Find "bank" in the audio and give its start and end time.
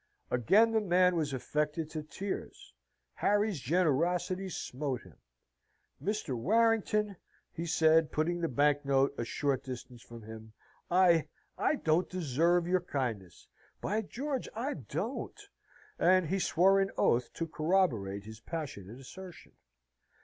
8.47-8.83